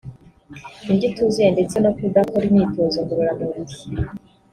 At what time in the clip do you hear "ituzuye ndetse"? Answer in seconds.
1.11-1.75